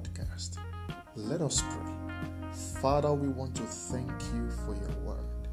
podcast. 0.00 0.58
Let 1.16 1.40
us 1.40 1.62
pray. 1.62 1.92
Father, 2.80 3.12
we 3.12 3.28
want 3.28 3.54
to 3.56 3.62
thank 3.62 4.10
you 4.34 4.50
for 4.64 4.74
your 4.74 4.96
word. 5.04 5.48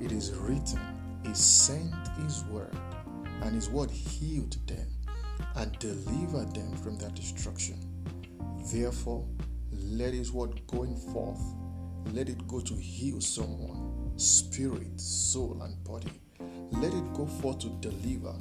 It 0.00 0.12
is 0.12 0.32
written, 0.32 0.80
He 1.24 1.34
sent 1.34 1.92
His 2.22 2.44
word, 2.44 2.76
and 3.42 3.54
His 3.54 3.68
word 3.68 3.90
healed 3.90 4.56
them 4.66 4.86
and 5.56 5.78
delivered 5.78 6.54
them 6.54 6.76
from 6.76 6.96
their 6.96 7.10
destruction. 7.10 7.78
Therefore, 8.72 9.26
let 9.72 10.14
His 10.14 10.32
word 10.32 10.60
going 10.66 10.96
forth, 11.12 11.40
let 12.12 12.28
it 12.28 12.46
go 12.48 12.60
to 12.60 12.74
heal 12.74 13.20
someone, 13.20 14.12
spirit, 14.16 15.00
soul, 15.00 15.60
and 15.62 15.82
body. 15.84 16.20
Let 16.72 16.92
it 16.92 17.12
go 17.14 17.26
forth 17.26 17.60
to 17.60 17.68
deliver 17.80 18.34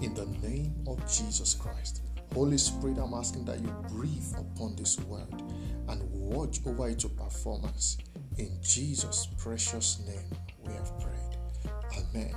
in 0.00 0.14
the 0.14 0.26
name 0.46 0.74
of 0.86 0.98
Jesus 1.10 1.54
Christ. 1.54 2.02
Holy 2.34 2.58
Spirit, 2.58 2.98
I'm 2.98 3.14
asking 3.14 3.44
that 3.46 3.60
you 3.60 3.74
breathe 3.88 4.34
upon 4.36 4.76
this 4.76 4.98
word 5.00 5.42
and 5.88 6.02
watch 6.12 6.60
over 6.66 6.88
its 6.88 7.04
performance. 7.04 7.98
In 8.38 8.50
Jesus' 8.62 9.28
precious 9.38 10.00
name, 10.06 10.38
we 10.64 10.72
have 10.74 10.92
prayed. 11.00 11.72
Amen. 12.14 12.34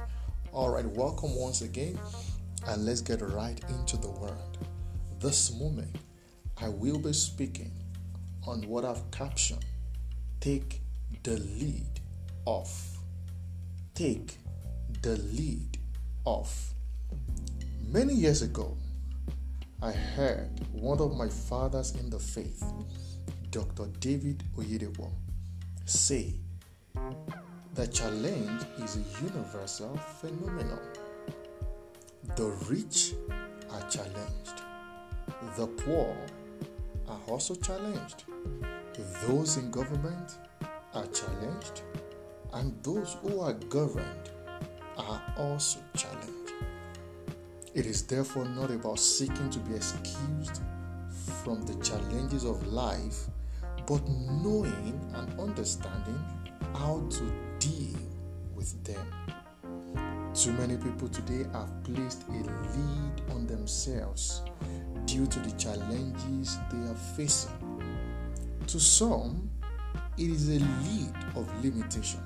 All 0.52 0.70
right, 0.70 0.86
welcome 0.86 1.36
once 1.36 1.62
again, 1.62 2.00
and 2.68 2.86
let's 2.86 3.02
get 3.02 3.22
right 3.22 3.60
into 3.70 3.98
the 3.98 4.10
word. 4.10 4.58
This 5.20 5.54
moment, 5.54 5.96
I 6.62 6.70
will 6.70 7.00
be 7.00 7.14
speaking 7.14 7.72
on 8.48 8.62
what 8.64 8.86
I've 8.86 9.10
captioned 9.12 9.66
Take 10.40 10.82
the 11.24 11.38
lead 11.38 12.00
off. 12.46 12.98
Take 13.94 14.38
the 15.02 15.18
lead 15.18 15.78
off. 16.24 16.74
Many 17.86 18.14
years 18.14 18.42
ago, 18.42 18.78
I 19.82 19.94
heard 19.94 20.50
one 20.74 21.00
of 21.00 21.16
my 21.16 21.30
fathers 21.30 21.96
in 21.96 22.10
the 22.10 22.20
faith, 22.20 22.62
Dr. 23.50 23.86
David 24.02 24.44
Oyedepo, 24.58 25.10
say 25.86 26.34
the 27.76 27.88
challenge 27.88 28.62
is 28.80 28.98
a 28.98 29.24
universal 29.24 29.96
phenomenon. 30.20 30.82
The 32.36 32.48
rich 32.70 33.14
are 33.72 33.90
challenged, 33.90 34.62
the 35.56 35.68
poor 35.68 36.14
are 37.08 37.22
also 37.30 37.56
challenged, 37.56 38.26
those 39.28 39.56
in 39.56 39.72
government 39.72 40.40
are 40.94 41.08
challenged, 41.08 41.84
and 42.52 42.74
those 42.84 43.16
who 43.22 43.40
are 43.40 43.54
governed 43.54 44.30
are 44.98 45.22
also 45.38 45.80
challenged. 45.96 46.39
It 47.76 47.86
is 47.86 48.02
therefore 48.02 48.46
not 48.46 48.72
about 48.72 49.00
seeking 49.00 49.50
to 49.52 49.60
be 49.60 49.76
excused 49.76 50.62
from 51.44 51.62
the 51.62 51.76
challenges 51.84 52.44
of 52.44 52.66
life, 52.68 53.28
but 53.86 54.02
knowing 54.08 55.00
and 55.14 55.40
understanding 55.40 56.20
how 56.74 57.08
to 57.12 57.32
deal 57.60 58.00
with 58.56 58.84
them. 58.84 59.06
Too 60.34 60.52
many 60.54 60.78
people 60.78 61.08
today 61.10 61.46
have 61.54 61.84
placed 61.84 62.28
a 62.28 62.32
lead 62.32 63.22
on 63.32 63.46
themselves 63.46 64.42
due 65.06 65.28
to 65.28 65.40
the 65.40 65.52
challenges 65.52 66.58
they 66.72 66.90
are 66.90 66.98
facing. 67.16 67.52
To 68.66 68.80
some, 68.80 69.48
it 70.18 70.30
is 70.30 70.50
a 70.50 70.60
lead 70.60 71.14
of 71.36 71.48
limitation. 71.64 72.22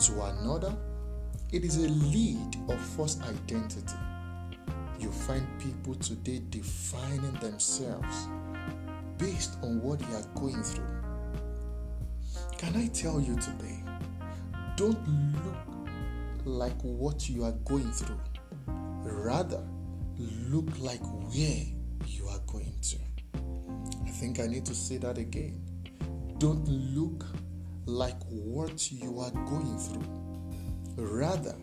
To 0.00 0.22
another, 0.22 0.74
it 1.52 1.64
is 1.64 1.76
a 1.76 1.88
lead 1.88 2.56
of 2.68 2.80
false 2.80 3.20
identity. 3.22 3.94
You 5.02 5.10
find 5.10 5.44
people 5.58 5.96
today 5.96 6.40
defining 6.50 7.32
themselves 7.40 8.28
based 9.18 9.58
on 9.64 9.82
what 9.82 9.98
they 9.98 10.14
are 10.14 10.22
going 10.36 10.62
through. 10.62 10.86
Can 12.56 12.76
I 12.76 12.86
tell 12.86 13.20
you 13.20 13.34
today? 13.34 13.82
Don't 14.76 14.96
look 15.44 15.56
like 16.44 16.80
what 16.82 17.28
you 17.28 17.42
are 17.42 17.50
going 17.64 17.90
through. 17.90 18.20
Rather, 18.68 19.60
look 20.16 20.68
like 20.78 21.02
where 21.02 21.64
you 22.06 22.28
are 22.28 22.40
going 22.46 22.72
to. 22.82 22.96
I 24.06 24.10
think 24.10 24.38
I 24.38 24.46
need 24.46 24.64
to 24.66 24.74
say 24.74 24.98
that 24.98 25.18
again. 25.18 25.60
Don't 26.38 26.64
look 26.68 27.26
like 27.86 28.22
what 28.28 28.92
you 28.92 29.18
are 29.18 29.32
going 29.32 29.78
through. 29.80 31.04
Rather, 31.04 31.56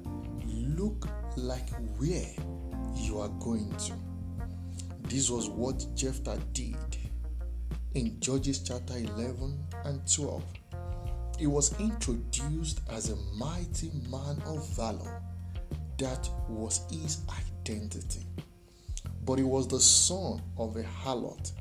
look 0.45 1.07
like 1.37 1.69
where 1.97 2.35
you 2.95 3.19
are 3.19 3.29
going 3.39 3.73
to. 3.77 3.93
This 5.03 5.29
was 5.29 5.49
what 5.49 5.85
Jephthah 5.95 6.39
did 6.53 6.75
in 7.95 8.19
Judges 8.19 8.59
chapter 8.59 8.97
11 8.97 9.57
and 9.85 10.01
12. 10.13 10.43
He 11.39 11.47
was 11.47 11.77
introduced 11.79 12.81
as 12.91 13.09
a 13.09 13.15
mighty 13.35 13.91
man 14.09 14.41
of 14.45 14.67
valor. 14.75 15.21
That 15.97 16.29
was 16.47 16.81
his 16.91 17.21
identity. 17.29 18.25
But 19.25 19.39
he 19.39 19.43
was 19.43 19.67
the 19.67 19.79
son 19.79 20.41
of 20.57 20.75
a 20.75 20.83
harlot. 20.83 21.51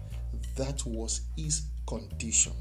That 0.56 0.84
was 0.84 1.22
his 1.36 1.62
condition. 1.86 2.52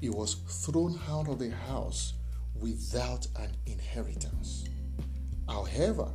He 0.00 0.08
was 0.08 0.34
thrown 0.48 0.98
out 1.08 1.28
of 1.28 1.38
the 1.38 1.50
house 1.50 2.14
without 2.58 3.26
an 3.36 3.50
inheritance. 3.66 4.64
However, 5.48 6.08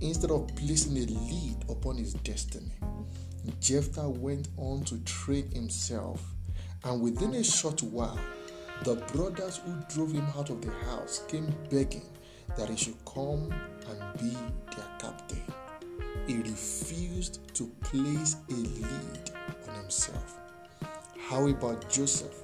instead 0.00 0.30
of 0.30 0.48
placing 0.56 0.96
a 0.96 1.06
lead 1.06 1.56
upon 1.68 1.96
his 1.96 2.14
destiny, 2.14 2.72
Jephthah 3.60 4.08
went 4.08 4.48
on 4.56 4.84
to 4.84 4.98
train 5.04 5.50
himself, 5.50 6.22
and 6.84 7.00
within 7.00 7.34
a 7.34 7.44
short 7.44 7.82
while, 7.82 8.18
the 8.84 8.96
brothers 9.12 9.58
who 9.58 9.72
drove 9.94 10.12
him 10.12 10.26
out 10.36 10.50
of 10.50 10.60
the 10.60 10.72
house 10.86 11.22
came 11.28 11.52
begging 11.70 12.04
that 12.56 12.68
he 12.68 12.76
should 12.76 12.96
come 13.04 13.52
and 13.88 14.20
be 14.20 14.36
their 14.74 14.86
captain. 14.98 15.42
He 16.26 16.36
refused 16.38 17.54
to 17.54 17.66
place 17.82 18.36
a 18.50 18.54
lead 18.54 19.30
on 19.68 19.74
himself. 19.76 20.40
How 21.18 21.46
about 21.46 21.88
Joseph, 21.88 22.42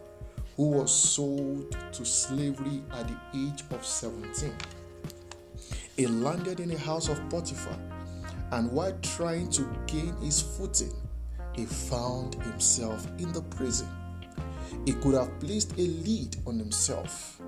who 0.56 0.70
was 0.70 0.92
sold 0.92 1.76
to 1.92 2.04
slavery 2.04 2.82
at 2.92 3.08
the 3.08 3.16
age 3.34 3.64
of 3.70 3.84
17? 3.84 4.52
He 5.96 6.06
landed 6.06 6.60
in 6.60 6.70
the 6.70 6.78
house 6.78 7.08
of 7.08 7.20
Potiphar, 7.28 7.78
and 8.52 8.70
while 8.72 8.96
trying 9.02 9.50
to 9.50 9.62
gain 9.86 10.14
his 10.16 10.40
footing, 10.40 10.92
he 11.54 11.66
found 11.66 12.34
himself 12.42 13.06
in 13.18 13.32
the 13.32 13.42
prison. 13.42 13.88
He 14.86 14.94
could 14.94 15.14
have 15.14 15.38
placed 15.38 15.72
a 15.72 15.82
lead 15.82 16.36
on 16.46 16.58
himself, 16.58 17.40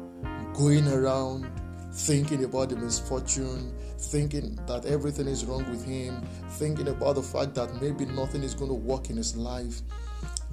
going 0.53 0.87
around 0.89 1.47
thinking 1.95 2.45
about 2.45 2.69
the 2.69 2.77
misfortune, 2.77 3.73
thinking 3.99 4.59
that 4.67 4.85
everything 4.85 5.27
is 5.27 5.45
wrong 5.45 5.69
with 5.71 5.85
him, 5.85 6.21
thinking 6.51 6.89
about 6.89 7.15
the 7.15 7.23
fact 7.23 7.55
that 7.55 7.81
maybe 7.81 8.05
nothing 8.05 8.43
is 8.43 8.55
going 8.55 8.69
to 8.69 8.75
work 8.75 9.11
in 9.11 9.17
his 9.17 9.37
life. 9.37 9.81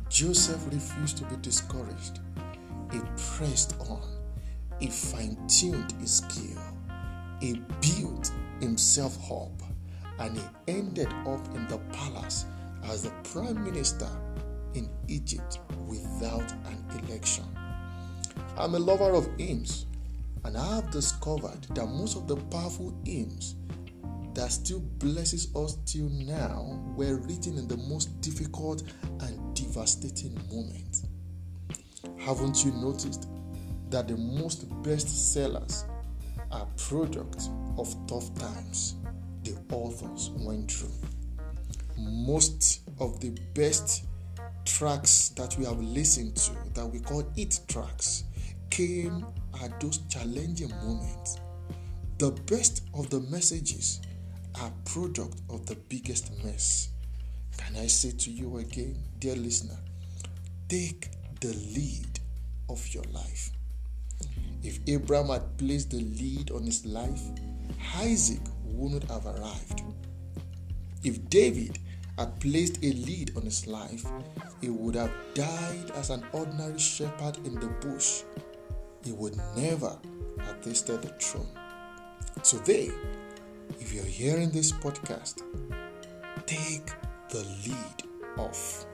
Joseph 0.08 0.66
refused 0.72 1.18
to 1.18 1.25
be 1.25 1.35
discouraged. 1.41 2.19
He 2.91 3.00
pressed 3.18 3.75
on. 3.90 4.08
He 4.79 4.88
fine 4.88 5.38
tuned 5.47 5.94
his 6.00 6.18
skill. 6.18 6.62
He 7.41 7.59
built 7.81 8.31
himself 8.59 9.18
up 9.31 9.62
and 10.19 10.38
he 10.38 10.44
ended 10.68 11.07
up 11.25 11.44
in 11.56 11.68
the 11.68 11.79
palace 11.91 12.46
as 12.84 13.02
the 13.03 13.12
prime 13.24 13.63
minister 13.63 14.07
in 14.75 14.88
Egypt 15.07 15.59
without 15.88 16.52
an 16.52 17.03
election. 17.03 17.44
I'm 18.57 18.75
a 18.75 18.79
lover 18.79 19.12
of 19.16 19.28
hymns, 19.40 19.88
and 20.46 20.56
I 20.56 20.75
have 20.75 20.91
discovered 20.91 21.63
that 21.72 21.88
most 21.88 22.16
of 22.16 22.28
the 22.28 22.35
powerful 22.35 22.93
hymns 23.05 23.55
that 24.35 24.52
still 24.52 24.79
blesses 24.79 25.53
us 25.55 25.78
till 25.85 26.09
now 26.09 26.79
were 26.96 27.17
written 27.17 27.58
in 27.58 27.67
the 27.67 27.78
most 27.78 28.22
difficult 28.22 28.84
and 29.22 29.55
devastating 29.55 30.35
moments. 30.52 31.05
Haven't 32.17 32.64
you 32.64 32.72
noticed 32.72 33.28
that 33.90 34.08
the 34.08 34.16
most 34.16 34.66
best 34.84 35.34
sellers 35.34 35.85
are 36.52 36.68
products 36.78 37.50
of 37.78 37.96
tough 38.08 38.34
times 38.36 38.96
the 39.44 39.58
authors 39.72 40.32
went 40.38 40.72
through? 40.72 40.94
Most 41.98 42.82
of 43.00 43.20
the 43.20 43.32
best 43.53 44.06
tracks 44.66 45.30
that 45.30 45.58
we 45.58 45.66
have 45.66 45.80
listened 45.80 46.36
to 46.36 46.52
that 46.74 46.86
we 46.86 47.00
call 47.00 47.24
it 47.36 47.59
tracks 47.68 48.24
came 48.70 49.26
at 49.64 49.80
those 49.80 50.00
challenging 50.09 50.72
moments. 50.84 51.38
The 52.18 52.32
best 52.48 52.84
of 52.94 53.09
the 53.09 53.20
messages 53.20 54.02
are 54.62 54.72
product 54.86 55.42
of 55.50 55.66
the 55.66 55.76
biggest 55.76 56.32
mess. 56.44 56.90
Can 57.58 57.76
I 57.76 57.88
say 57.88 58.12
to 58.12 58.32
you 58.32 58.58
again, 58.58 58.96
dear 59.20 59.36
listener, 59.36 59.78
take 60.68 61.09
the 61.40 61.54
lead 61.76 62.20
of 62.70 62.88
your 62.94 63.04
life. 63.12 63.52
If 64.63 64.79
Abraham 64.87 65.29
had 65.29 65.58
placed 65.58 65.91
the 65.91 66.02
lead 66.02 66.52
on 66.52 66.63
his 66.63 66.85
life, 66.85 67.22
Isaac 67.97 68.41
wouldn't 68.63 69.09
have 69.09 69.25
arrived. 69.25 69.81
If 71.03 71.29
David 71.29 71.79
had 72.17 72.40
placed 72.40 72.78
a 72.84 72.93
lead 72.93 73.35
on 73.35 73.43
his 73.43 73.66
life, 73.66 74.05
he 74.61 74.69
would 74.69 74.96
have 74.96 75.11
died 75.34 75.91
as 75.96 76.11
an 76.11 76.23
ordinary 76.31 76.78
shepherd 76.78 77.37
in 77.46 77.55
the 77.55 77.67
bush. 77.81 78.22
He 79.03 79.11
would 79.11 79.35
never 79.58 79.97
have 80.40 80.61
tasted 80.61 81.02
the 81.02 81.09
throne. 81.09 81.49
Today, 82.43 82.91
if 83.79 83.93
you're 83.93 84.03
hearing 84.05 84.52
this 84.52 84.72
podcast, 84.72 85.41
take 86.46 86.91
the 87.29 87.43
lead 87.66 88.03
off. 88.37 88.85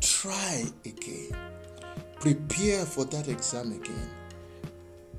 Try 0.00 0.64
again. 0.86 1.36
Prepare 2.20 2.86
for 2.86 3.04
that 3.06 3.28
exam 3.28 3.72
again. 3.72 4.10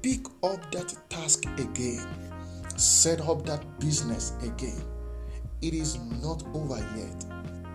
Pick 0.01 0.25
up 0.43 0.71
that 0.71 0.95
task 1.09 1.45
again. 1.57 2.07
Set 2.77 3.19
up 3.19 3.45
that 3.45 3.79
business 3.79 4.31
again. 4.41 4.81
It 5.61 5.73
is 5.73 5.99
not 6.21 6.41
over 6.53 6.77
yet 6.95 7.25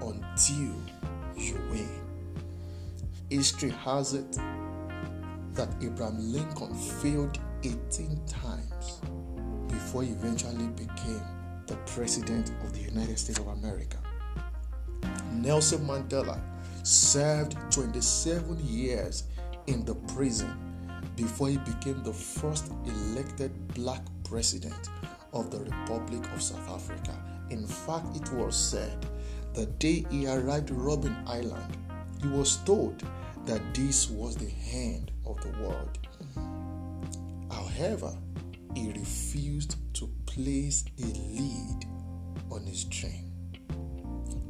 until 0.01 0.75
you 1.37 1.55
win. 1.71 2.01
History 3.29 3.71
has 3.71 4.15
it 4.15 4.33
that 5.53 5.69
Abraham 5.83 6.33
Lincoln 6.33 6.75
failed 6.75 7.39
18 7.63 8.19
times 8.27 9.01
before 9.69 10.03
he 10.03 10.11
eventually 10.11 10.69
became 10.69 11.23
the 11.67 11.77
President 11.85 12.51
of 12.63 12.73
the 12.73 12.81
United 12.81 13.19
States 13.19 13.39
of 13.39 13.49
America. 13.49 13.99
Nelson 15.31 15.87
Mandela 15.87 16.41
served 16.87 17.57
27 17.71 18.59
years 18.67 19.25
in 19.67 19.85
the 19.85 19.95
prison 20.15 20.64
before 21.17 21.49
he 21.49 21.59
became 21.59 22.03
the 22.03 22.13
first 22.13 22.73
elected 22.87 23.53
black 23.75 24.03
president 24.25 24.89
of 25.33 25.51
the 25.51 25.61
Republic 25.61 26.25
of 26.33 26.43
South 26.43 26.69
Africa. 26.69 27.17
In 27.51 27.67
fact, 27.67 28.17
it 28.17 28.33
was 28.33 28.57
said 28.57 29.07
the 29.55 29.67
day 29.67 30.05
he 30.11 30.27
arrived 30.27 30.71
Robben 30.71 31.17
Island, 31.29 31.77
he 32.21 32.29
was 32.29 32.57
told 32.65 33.05
that 33.47 33.75
this 33.75 34.11
was 34.11 34.37
the 34.37 34.53
end 34.73 35.13
of 35.25 35.41
the 35.43 35.51
world. 35.63 35.99
However, 37.51 38.17
he 38.75 38.89
refused 38.93 39.77
to 39.95 40.11
place 40.27 40.85
a 40.99 41.07
lead 41.07 41.87
on 42.51 42.67
his 42.67 42.85
train. 42.85 43.31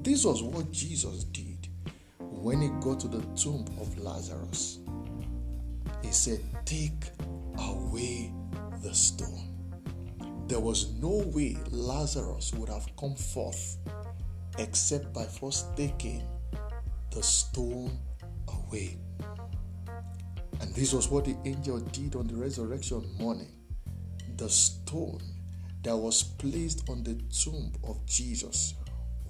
This 0.03 0.25
was 0.25 0.43
what 0.43 0.71
Jesus 0.71 1.25
did 1.25 1.69
when 2.19 2.63
he 2.63 2.69
got 2.81 3.01
to 3.01 3.09
the 3.09 3.21
tomb 3.35 3.67
of 3.81 3.99
Lazarus. 3.99 4.79
Said, 6.15 6.41
Take 6.65 7.11
away 7.59 8.33
the 8.83 8.95
stone. 8.95 9.51
There 10.47 10.61
was 10.61 10.95
no 10.95 11.25
way 11.35 11.57
Lazarus 11.71 12.55
would 12.55 12.69
have 12.69 12.87
come 12.97 13.17
forth 13.17 13.79
except 14.59 15.13
by 15.13 15.25
first 15.25 15.77
taking 15.77 16.23
the 17.11 17.21
stone 17.21 17.99
away. 18.49 18.97
And 20.61 20.73
this 20.75 20.93
was 20.93 21.11
what 21.11 21.25
the 21.25 21.37
angel 21.45 21.81
did 21.81 22.15
on 22.15 22.29
the 22.29 22.37
resurrection 22.37 23.05
morning. 23.19 23.53
The 24.37 24.49
stone 24.49 25.21
that 25.83 25.97
was 25.97 26.23
placed 26.23 26.89
on 26.89 27.03
the 27.03 27.15
tomb 27.33 27.73
of 27.83 28.07
Jesus 28.07 28.75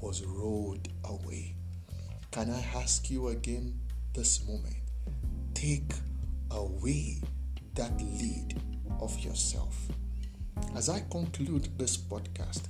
was 0.01 0.23
rolled 0.23 0.87
away. 1.05 1.57
Can 2.31 2.51
I 2.51 2.63
ask 2.77 3.11
you 3.11 3.29
again 3.29 3.81
this 4.13 4.47
moment? 4.47 4.77
Take 5.55 5.95
away 6.55 7.21
that 7.75 7.93
lead 8.01 8.61
of 9.01 9.19
yourself. 9.21 9.77
As 10.75 10.89
I 10.89 11.01
conclude 11.11 11.69
this 11.77 11.97
podcast, 11.97 12.69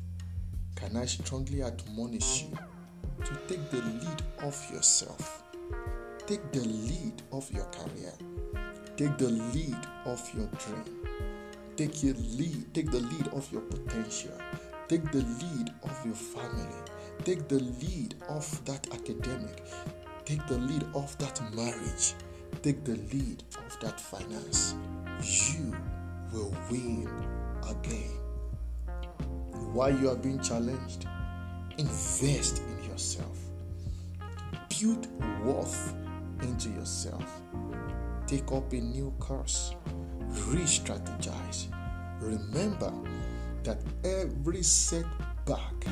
can 0.74 0.96
I 0.96 1.04
strongly 1.04 1.62
admonish 1.62 2.44
you 2.44 2.58
to 3.24 3.32
take 3.46 3.70
the 3.70 3.82
lead 3.82 4.22
of 4.40 4.70
yourself? 4.72 5.42
Take 6.26 6.52
the 6.52 6.60
lead 6.60 7.22
of 7.32 7.50
your 7.52 7.66
career. 7.66 8.12
Take 8.96 9.18
the 9.18 9.28
lead 9.28 9.78
of 10.06 10.22
your 10.34 10.46
dream. 10.58 10.84
Take 11.76 12.02
your 12.02 12.14
lead, 12.14 12.72
take 12.72 12.90
the 12.90 13.00
lead 13.00 13.28
of 13.28 13.50
your 13.52 13.62
potential. 13.62 14.38
Take 14.88 15.10
the 15.12 15.22
lead 15.22 15.70
of 15.82 16.06
your 16.06 16.14
family. 16.14 16.74
Take 17.24 17.48
the 17.48 17.60
lead 17.60 18.14
of 18.28 18.64
that 18.64 18.86
academic. 18.94 19.62
Take 20.24 20.46
the 20.46 20.58
lead 20.58 20.84
of 20.94 21.16
that 21.18 21.40
marriage. 21.54 22.14
Take 22.64 22.82
the 22.82 22.96
lead 23.12 23.44
of 23.58 23.78
that 23.82 24.00
finance. 24.00 24.74
You 25.22 25.76
will 26.32 26.56
win 26.70 27.06
again. 27.68 28.16
While 29.74 29.94
you 29.94 30.08
are 30.08 30.16
being 30.16 30.40
challenged, 30.40 31.06
invest 31.76 32.62
in 32.62 32.88
yourself. 32.88 33.38
Build 34.70 35.06
worth 35.44 35.94
into 36.40 36.70
yourself. 36.70 37.42
Take 38.26 38.50
up 38.50 38.72
a 38.72 38.76
new 38.76 39.12
course. 39.18 39.74
Re 40.48 40.62
strategize. 40.62 41.66
Remember 42.22 42.94
that 43.64 43.82
every 44.04 44.62
setback 44.62 45.84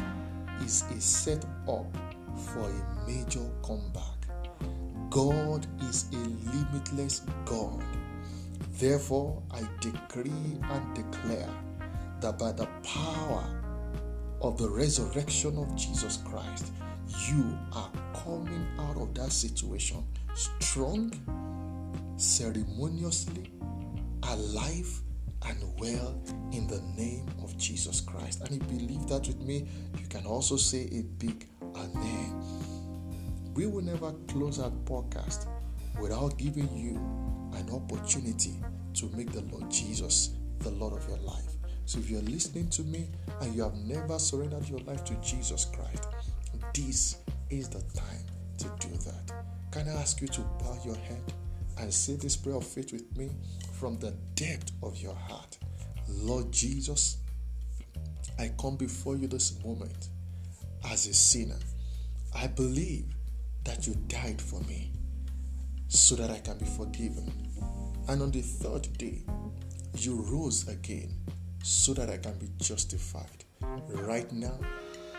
is 0.64 0.84
a 0.96 0.98
setup 1.02 1.94
for 2.34 2.60
a 2.60 3.06
major 3.06 3.46
comeback. 3.62 4.11
God 5.12 5.66
is 5.90 6.06
a 6.10 6.16
limitless 6.16 7.20
God. 7.44 7.84
Therefore, 8.78 9.42
I 9.50 9.60
decree 9.82 10.56
and 10.62 10.94
declare 10.94 11.50
that 12.22 12.38
by 12.38 12.52
the 12.52 12.66
power 12.82 13.44
of 14.40 14.56
the 14.56 14.70
resurrection 14.70 15.58
of 15.58 15.76
Jesus 15.76 16.16
Christ, 16.24 16.72
you 17.28 17.58
are 17.74 17.90
coming 18.24 18.66
out 18.78 18.96
of 18.96 19.14
that 19.16 19.32
situation 19.32 20.02
strong, 20.34 21.12
ceremoniously, 22.16 23.52
alive, 24.30 24.98
and 25.46 25.58
well 25.78 26.22
in 26.52 26.66
the 26.68 26.80
name 26.96 27.26
of 27.42 27.54
Jesus 27.58 28.00
Christ. 28.00 28.40
And 28.40 28.62
if 28.62 28.72
you 28.72 28.78
believe 28.78 29.06
that 29.08 29.26
with 29.26 29.40
me, 29.40 29.68
you 29.98 30.06
can 30.06 30.24
also 30.24 30.56
say 30.56 30.88
a 30.90 31.02
big 31.02 31.46
Amen. 31.76 32.71
We 33.54 33.66
will 33.66 33.82
never 33.82 34.12
close 34.28 34.58
our 34.58 34.70
podcast 34.70 35.46
without 36.00 36.38
giving 36.38 36.74
you 36.76 36.96
an 37.54 37.68
opportunity 37.70 38.54
to 38.94 39.06
make 39.14 39.30
the 39.32 39.42
Lord 39.42 39.70
Jesus 39.70 40.30
the 40.60 40.70
Lord 40.70 40.94
of 40.94 41.06
your 41.08 41.18
life. 41.18 41.50
So 41.84 41.98
if 41.98 42.08
you're 42.08 42.22
listening 42.22 42.70
to 42.70 42.82
me 42.82 43.08
and 43.40 43.54
you 43.54 43.62
have 43.62 43.74
never 43.74 44.18
surrendered 44.18 44.68
your 44.68 44.78
life 44.80 45.04
to 45.04 45.14
Jesus 45.16 45.66
Christ, 45.66 46.06
this 46.72 47.18
is 47.50 47.68
the 47.68 47.82
time 47.98 48.24
to 48.58 48.64
do 48.86 48.94
that. 48.96 49.32
Can 49.70 49.88
I 49.88 50.00
ask 50.00 50.20
you 50.20 50.28
to 50.28 50.40
bow 50.40 50.78
your 50.84 50.96
head 50.96 51.32
and 51.78 51.92
say 51.92 52.14
this 52.16 52.36
prayer 52.36 52.56
of 52.56 52.66
faith 52.66 52.92
with 52.92 53.16
me 53.18 53.30
from 53.78 53.98
the 53.98 54.14
depth 54.34 54.72
of 54.82 54.96
your 54.96 55.14
heart? 55.14 55.58
Lord 56.08 56.50
Jesus, 56.52 57.18
I 58.38 58.52
come 58.58 58.76
before 58.76 59.16
you 59.16 59.26
this 59.26 59.62
moment 59.62 60.08
as 60.90 61.06
a 61.06 61.14
sinner. 61.14 61.58
I 62.34 62.46
believe 62.46 63.04
that 63.64 63.86
you 63.86 63.94
died 64.08 64.40
for 64.40 64.60
me 64.62 64.92
so 65.88 66.14
that 66.16 66.30
I 66.30 66.38
can 66.38 66.58
be 66.58 66.64
forgiven. 66.64 67.32
And 68.08 68.22
on 68.22 68.30
the 68.30 68.40
third 68.40 68.88
day, 68.98 69.22
you 69.98 70.22
rose 70.22 70.66
again 70.68 71.14
so 71.62 71.94
that 71.94 72.10
I 72.10 72.16
can 72.16 72.34
be 72.38 72.48
justified. 72.58 73.44
Right 73.88 74.30
now, 74.32 74.58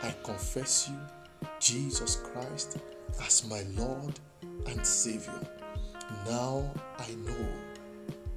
I 0.01 0.13
confess 0.23 0.89
you, 0.89 1.47
Jesus 1.59 2.17
Christ, 2.17 2.77
as 3.21 3.47
my 3.47 3.63
Lord 3.75 4.19
and 4.67 4.85
Savior. 4.85 5.39
Now 6.27 6.69
I 6.99 7.11
know 7.25 7.47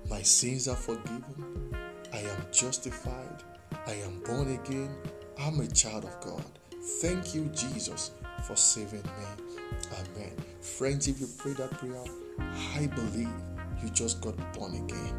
my 0.08 0.22
sins 0.22 0.68
are 0.68 0.76
forgiven. 0.76 1.74
I 2.12 2.18
am 2.18 2.46
justified. 2.52 3.42
I 3.86 3.94
am 3.94 4.20
born 4.20 4.52
again. 4.54 4.90
I'm 5.38 5.60
a 5.60 5.66
child 5.66 6.04
of 6.04 6.20
God. 6.20 6.44
Thank 7.00 7.34
you, 7.34 7.46
Jesus, 7.46 8.12
for 8.46 8.56
saving 8.56 9.02
me. 9.02 9.45
Amen. 9.92 10.32
Friends, 10.60 11.08
if 11.08 11.20
you 11.20 11.28
pray 11.38 11.52
that 11.54 11.70
prayer, 11.72 12.04
I 12.76 12.86
believe 12.86 13.30
you 13.82 13.88
just 13.90 14.20
got 14.20 14.36
born 14.52 14.74
again. 14.74 15.14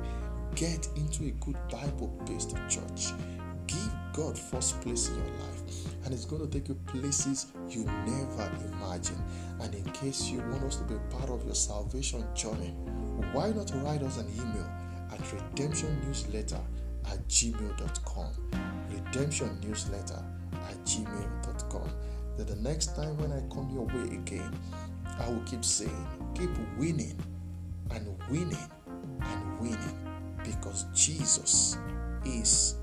Get 0.56 0.88
into 0.96 1.26
a 1.26 1.32
good 1.44 1.58
Bible 1.70 2.08
based 2.26 2.56
church. 2.70 3.14
Give 3.68 3.92
God 4.14 4.38
first 4.38 4.80
place 4.82 5.10
in 5.10 5.16
your 5.16 5.26
life, 5.26 6.06
and 6.06 6.14
it's 6.14 6.26
going 6.26 6.42
to 6.42 6.48
take 6.48 6.70
you 6.70 6.76
places 6.88 7.48
you 7.70 7.84
never 7.84 8.52
imagined. 8.74 9.22
And 9.62 9.74
in 9.76 9.84
case 9.92 10.30
you 10.30 10.40
want 10.40 10.64
us 10.64 10.78
to 10.78 10.84
be 10.84 10.96
part 11.10 11.30
of 11.30 11.46
your 11.46 11.56
salvation 11.56 12.24
journey, 12.34 12.74
why 13.34 13.52
not 13.52 13.72
write 13.84 14.02
us 14.02 14.18
an 14.18 14.28
email 14.34 14.70
at 15.12 15.20
redemptionnewsletter 15.20 16.62
at 17.06 17.28
gmail.com? 17.28 18.28
Redemption 18.90 19.60
newsletter 19.62 20.24
at 20.54 20.78
gmail.com. 20.86 21.90
That 22.38 22.48
the 22.48 22.56
next 22.58 22.96
time 22.96 23.18
when 23.18 23.32
I 23.32 23.42
come 23.54 23.70
your 23.74 23.86
way 23.86 24.16
again, 24.16 24.54
I 25.20 25.28
will 25.28 25.42
keep 25.42 25.66
saying, 25.66 26.08
keep 26.36 26.52
winning 26.78 27.18
and 27.90 28.16
winning 28.30 28.70
and 29.22 29.60
winning 29.60 29.98
because 30.44 30.86
Jesus 30.94 31.78
is 32.26 32.76